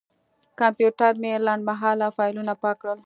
کمپیوټر 0.59 1.11
مې 1.21 1.31
لنډمهاله 1.45 2.07
فایلونه 2.15 2.53
پاک 2.61 2.75
کړل. 2.81 2.97